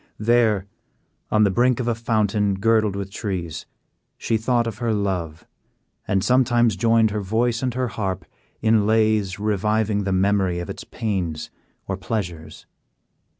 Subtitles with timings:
[0.17, 0.65] There,
[1.29, 3.67] on the brink of a fountain girdled with trees,
[4.17, 5.45] she thought of her love,
[6.07, 8.25] and sometimes joined her voice and her harp
[8.63, 11.51] in lays reviving the memory of its pains
[11.87, 12.65] or pleasures.